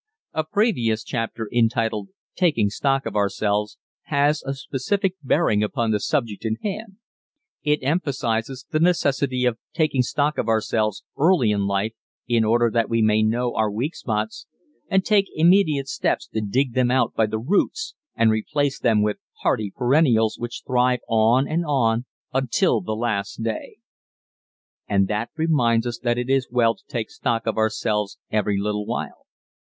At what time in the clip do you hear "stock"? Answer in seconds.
2.71-3.05, 10.01-10.39, 27.11-27.45